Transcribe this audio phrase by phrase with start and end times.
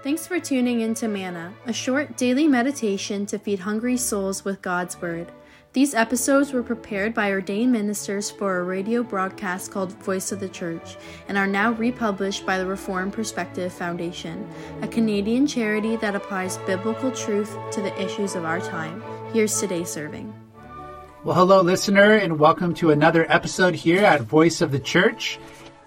[0.00, 4.62] Thanks for tuning in to Manna, a short daily meditation to feed hungry souls with
[4.62, 5.32] God's Word.
[5.72, 10.48] These episodes were prepared by ordained ministers for a radio broadcast called Voice of the
[10.48, 14.48] Church and are now republished by the Reformed Perspective Foundation,
[14.82, 19.02] a Canadian charity that applies biblical truth to the issues of our time.
[19.32, 20.32] Here's today's serving.
[21.24, 25.40] Well, hello, listener, and welcome to another episode here at Voice of the Church.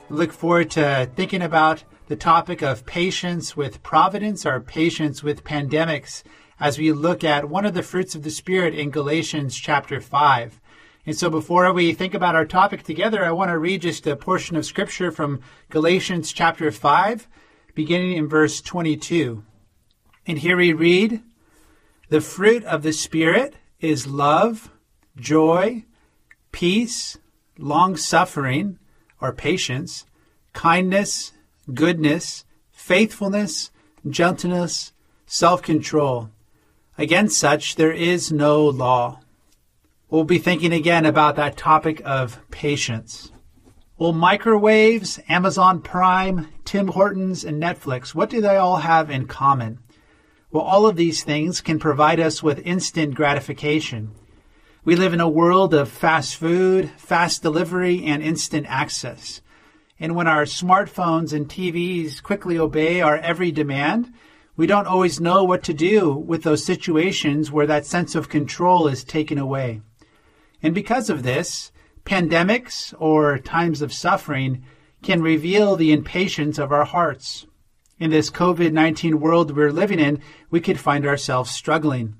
[0.09, 6.23] Look forward to thinking about the topic of patience with providence or patience with pandemics
[6.59, 10.59] as we look at one of the fruits of the Spirit in Galatians chapter 5.
[11.05, 14.17] And so before we think about our topic together, I want to read just a
[14.17, 17.29] portion of scripture from Galatians chapter 5,
[17.75, 19.45] beginning in verse 22.
[20.27, 21.23] And here we read,
[22.09, 24.69] The fruit of the Spirit is love,
[25.15, 25.85] joy,
[26.51, 27.17] peace,
[27.57, 28.79] long suffering,
[29.21, 30.05] or patience,
[30.51, 31.31] kindness,
[31.73, 33.71] goodness, faithfulness,
[34.07, 34.93] gentleness,
[35.25, 36.29] self control.
[36.97, 39.19] Against such there is no law.
[40.09, 43.31] We'll be thinking again about that topic of patience.
[43.97, 49.79] Well, microwaves, Amazon Prime, Tim Hortons, and Netflix, what do they all have in common?
[50.51, 54.11] Well, all of these things can provide us with instant gratification.
[54.83, 59.39] We live in a world of fast food, fast delivery, and instant access.
[60.01, 64.11] And when our smartphones and TVs quickly obey our every demand,
[64.57, 68.87] we don't always know what to do with those situations where that sense of control
[68.87, 69.81] is taken away.
[70.63, 71.71] And because of this,
[72.03, 74.65] pandemics or times of suffering
[75.03, 77.45] can reveal the impatience of our hearts.
[77.99, 82.15] In this COVID 19 world we're living in, we could find ourselves struggling.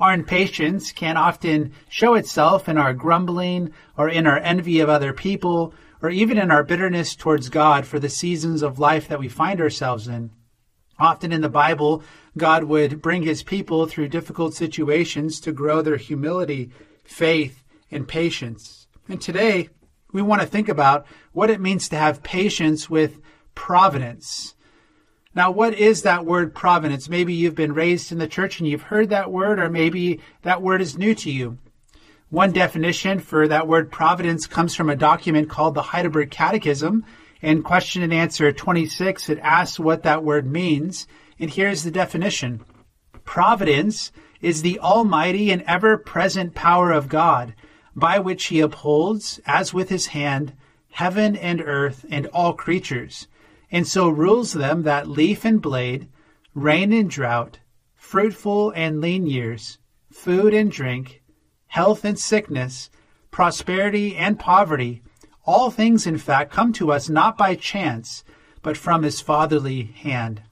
[0.00, 5.12] Our impatience can often show itself in our grumbling or in our envy of other
[5.12, 9.28] people or even in our bitterness towards God for the seasons of life that we
[9.28, 10.30] find ourselves in.
[10.98, 12.02] Often in the Bible,
[12.38, 16.70] God would bring his people through difficult situations to grow their humility,
[17.04, 18.88] faith, and patience.
[19.08, 19.68] And today,
[20.12, 23.20] we want to think about what it means to have patience with
[23.54, 24.54] providence.
[25.34, 27.10] Now, what is that word providence?
[27.10, 30.62] Maybe you've been raised in the church and you've heard that word, or maybe that
[30.62, 31.58] word is new to you.
[32.30, 37.04] One definition for that word providence comes from a document called the Heidelberg Catechism.
[37.40, 41.06] In question and answer 26, it asks what that word means.
[41.38, 42.64] And here's the definition
[43.24, 44.10] Providence
[44.40, 47.54] is the almighty and ever present power of God,
[47.94, 50.52] by which he upholds, as with his hand,
[50.90, 53.28] heaven and earth and all creatures,
[53.70, 56.08] and so rules them that leaf and blade,
[56.54, 57.60] rain and drought,
[57.94, 59.78] fruitful and lean years,
[60.10, 61.22] food and drink,
[61.68, 62.90] health and sickness,
[63.30, 65.02] prosperity and poverty,
[65.44, 68.24] all things, in fact, come to us not by chance,
[68.62, 70.42] but from his fatherly hand.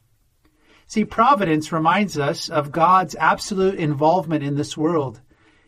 [0.86, 5.20] See, providence reminds us of God's absolute involvement in this world.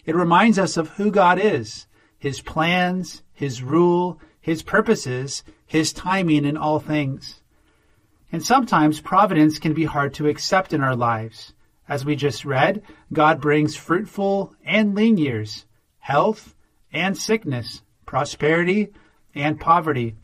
[0.04, 1.86] It reminds us of who God is,
[2.18, 7.40] his plans, his rule, his purposes, his timing in all things.
[8.30, 11.52] And sometimes providence can be hard to accept in our lives.
[11.88, 12.82] As we just read,
[13.12, 15.66] God brings fruitful and lean years,
[15.98, 16.56] health
[16.92, 18.92] and sickness, prosperity
[19.34, 20.16] and poverty.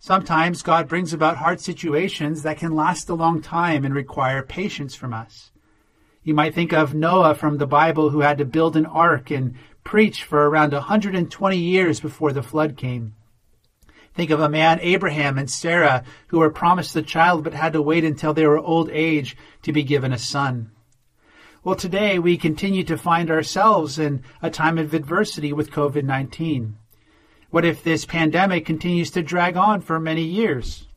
[0.00, 4.96] Sometimes God brings about hard situations that can last a long time and require patience
[4.96, 5.52] from us.
[6.24, 9.54] You might think of Noah from the Bible who had to build an ark and
[9.84, 13.14] preach for around 120 years before the flood came.
[14.14, 17.82] Think of a man, Abraham and Sarah, who were promised a child but had to
[17.82, 20.70] wait until they were old age to be given a son.
[21.64, 26.76] Well, today we continue to find ourselves in a time of adversity with COVID 19.
[27.50, 30.88] What if this pandemic continues to drag on for many years?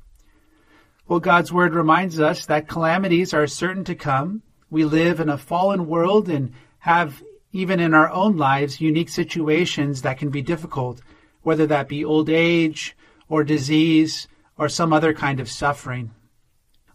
[1.08, 4.42] Well, God's Word reminds us that calamities are certain to come.
[4.72, 7.22] We live in a fallen world and have,
[7.52, 11.02] even in our own lives, unique situations that can be difficult,
[11.46, 12.98] whether that be old age,
[13.30, 16.12] or disease or some other kind of suffering.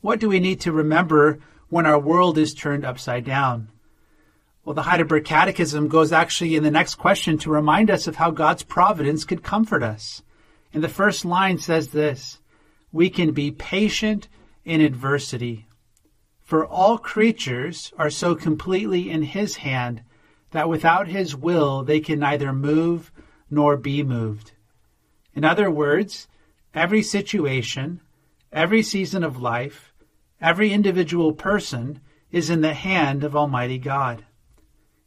[0.00, 1.38] What do we need to remember
[1.68, 3.68] when our world is turned upside down?
[4.64, 8.30] Well, the Heidelberg Catechism goes actually in the next question to remind us of how
[8.30, 10.22] God's providence could comfort us.
[10.72, 12.38] And the first line says this
[12.92, 14.28] We can be patient
[14.64, 15.66] in adversity.
[16.40, 20.02] For all creatures are so completely in His hand
[20.50, 23.12] that without His will they can neither move
[23.50, 24.52] nor be moved.
[25.34, 26.28] In other words,
[26.74, 28.00] every situation,
[28.52, 29.92] every season of life,
[30.40, 32.00] every individual person
[32.30, 34.24] is in the hand of Almighty God.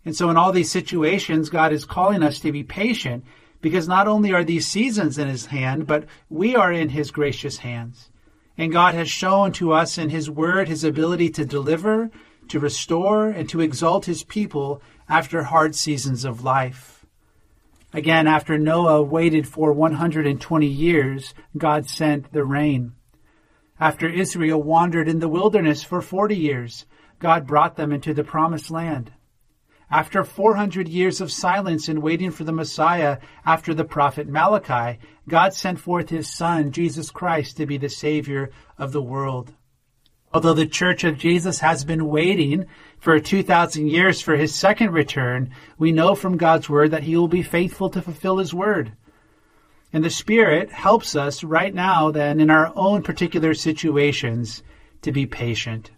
[0.05, 3.23] And so in all these situations, God is calling us to be patient
[3.61, 7.57] because not only are these seasons in His hand, but we are in His gracious
[7.57, 8.09] hands.
[8.57, 12.11] And God has shown to us in His Word His ability to deliver,
[12.49, 16.92] to restore, and to exalt His people after hard seasons of life.
[17.93, 22.93] Again, after Noah waited for 120 years, God sent the rain.
[23.79, 26.87] After Israel wandered in the wilderness for 40 years,
[27.19, 29.11] God brought them into the promised land.
[29.91, 34.99] After 400 years of silence and waiting for the Messiah after the prophet Malachi,
[35.29, 39.53] God sent forth his Son, Jesus Christ, to be the Savior of the world.
[40.33, 42.65] Although the Church of Jesus has been waiting
[42.97, 47.27] for 2,000 years for his second return, we know from God's Word that he will
[47.27, 48.93] be faithful to fulfill his Word.
[49.93, 54.63] And the Spirit helps us right now, then, in our own particular situations,
[55.03, 55.91] to be patient.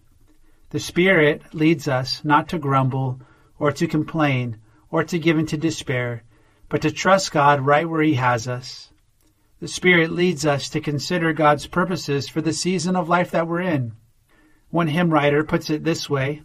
[0.71, 3.21] The Spirit leads us not to grumble
[3.57, 4.57] or to complain
[4.91, 6.23] or to give into despair,
[6.67, 8.91] but to trust God right where He has us.
[9.61, 13.61] The Spirit leads us to consider God's purposes for the season of life that we're
[13.61, 13.93] in.
[14.75, 16.41] One hymn writer puts it this way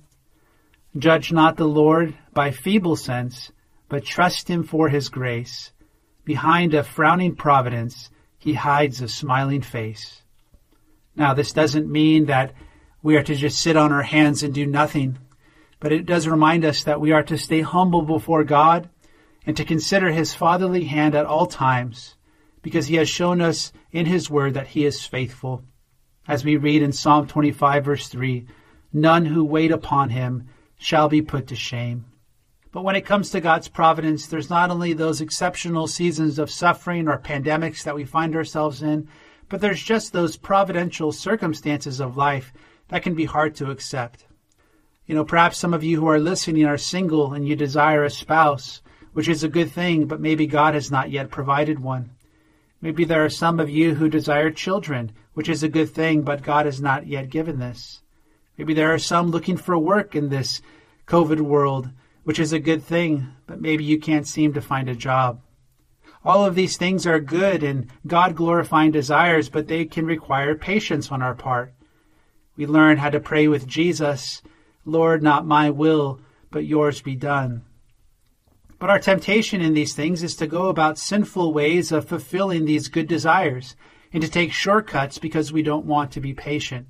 [0.96, 3.50] Judge not the Lord by feeble sense,
[3.88, 5.72] but trust Him for His grace.
[6.24, 10.22] Behind a frowning providence, He hides a smiling face.
[11.16, 12.54] Now, this doesn't mean that
[13.02, 15.18] we are to just sit on our hands and do nothing,
[15.80, 18.88] but it does remind us that we are to stay humble before God
[19.44, 22.14] and to consider His fatherly hand at all times,
[22.62, 25.64] because He has shown us in His Word that He is faithful.
[26.30, 28.46] As we read in Psalm 25, verse 3,
[28.92, 30.46] none who wait upon Him
[30.78, 32.04] shall be put to shame.
[32.70, 37.08] But when it comes to God's providence, there's not only those exceptional seasons of suffering
[37.08, 39.08] or pandemics that we find ourselves in,
[39.48, 42.52] but there's just those providential circumstances of life
[42.90, 44.24] that can be hard to accept.
[45.06, 48.08] You know, perhaps some of you who are listening are single and you desire a
[48.08, 48.82] spouse,
[49.14, 52.12] which is a good thing, but maybe God has not yet provided one.
[52.80, 56.42] Maybe there are some of you who desire children, which is a good thing, but
[56.42, 58.02] God has not yet given this.
[58.58, 60.60] Maybe there are some looking for work in this
[61.06, 61.90] COVID world,
[62.24, 65.40] which is a good thing, but maybe you can't seem to find a job.
[66.24, 71.10] All of these things are good and God glorifying desires, but they can require patience
[71.10, 71.72] on our part.
[72.56, 74.42] We learn how to pray with Jesus,
[74.84, 77.62] Lord, not my will, but yours be done.
[78.78, 82.88] But our temptation in these things is to go about sinful ways of fulfilling these
[82.88, 83.76] good desires
[84.12, 86.86] and to take shortcuts because we don't want to be patient.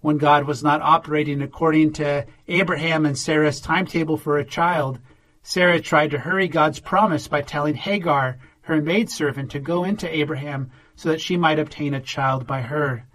[0.00, 4.98] When God was not operating according to Abraham and Sarah's timetable for a child,
[5.42, 10.70] Sarah tried to hurry God's promise by telling Hagar, her maidservant, to go into Abraham
[10.96, 13.06] so that she might obtain a child by her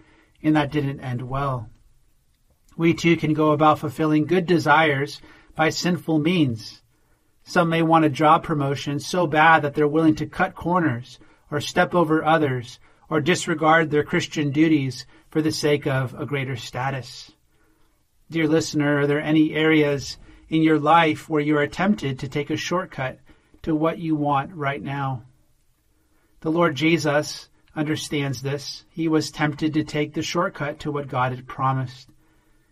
[0.43, 1.69] and that didn't end well.
[2.77, 5.21] We too can go about fulfilling good desires
[5.55, 6.81] by sinful means.
[7.43, 11.19] Some may want a job promotion so bad that they're willing to cut corners
[11.51, 12.79] or step over others
[13.09, 17.31] or disregard their Christian duties for the sake of a greater status.
[18.29, 20.17] Dear listener, are there any areas
[20.49, 23.19] in your life where you are tempted to take a shortcut
[23.61, 25.23] to what you want right now?
[26.41, 28.83] The Lord Jesus understands this.
[28.89, 32.09] He was tempted to take the shortcut to what God had promised.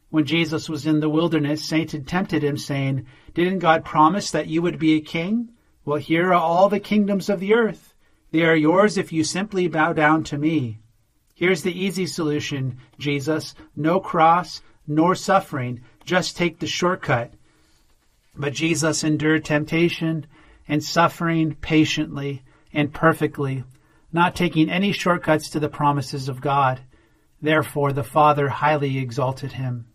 [0.10, 4.62] When Jesus was in the wilderness, Satan tempted him, saying, Didn't God promise that you
[4.62, 5.50] would be a king?
[5.83, 7.94] Well, here are all the kingdoms of the earth.
[8.36, 10.80] They are yours if you simply bow down to me.
[11.36, 13.56] Here's the easy solution, Jesus.
[13.78, 15.80] No cross, nor suffering.
[16.04, 17.31] Just take the shortcut.
[18.36, 20.28] But Jesus endured temptation
[20.68, 22.44] and suffering patiently
[22.74, 23.64] and perfectly
[24.12, 26.81] not taking any shortcuts to the promises of God.
[27.42, 29.88] Therefore, the Father highly exalted him.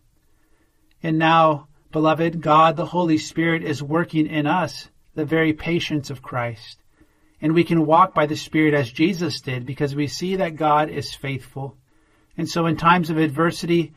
[1.03, 6.23] And now, beloved, God the Holy Spirit is working in us the very patience of
[6.23, 6.80] Christ.
[7.41, 10.89] And we can walk by the Spirit as Jesus did because we see that God
[10.89, 11.75] is faithful.
[12.37, 13.93] And so in times of adversity,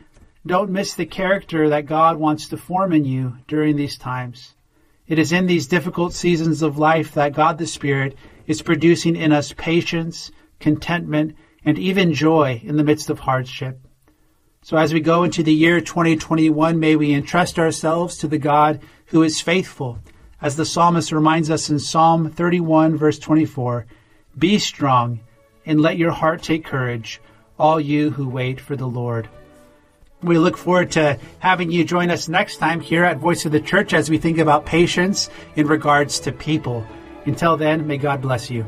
[0.46, 4.54] don't miss the character that God wants to form in you during these times.
[5.06, 9.32] It is in these difficult seasons of life that God the Spirit is producing in
[9.32, 13.80] us patience, contentment, and even joy in the midst of hardship.
[14.62, 18.80] So as we go into the year 2021, may we entrust ourselves to the God
[19.06, 19.98] who is faithful.
[20.44, 23.86] As the psalmist reminds us in Psalm 31 verse 24,
[24.38, 25.20] be strong
[25.64, 27.18] and let your heart take courage,
[27.58, 29.26] all you who wait for the Lord.
[30.22, 33.60] We look forward to having you join us next time here at Voice of the
[33.60, 36.86] Church as we think about patience in regards to people.
[37.24, 38.66] Until then, may God bless you.